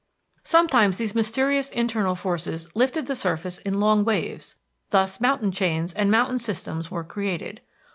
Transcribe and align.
Sometimes 0.41 0.97
these 0.97 1.13
mysterious 1.13 1.69
internal 1.69 2.15
forces 2.15 2.75
lifted 2.75 3.05
the 3.05 3.13
surface 3.13 3.59
in 3.59 3.79
long 3.79 4.03
waves. 4.03 4.55
Thus 4.89 5.21
mountain 5.21 5.51
chains 5.51 5.93
and 5.93 6.09
mountain 6.09 6.39
systems 6.39 6.89
were 6.89 7.03
created. 7.03 7.61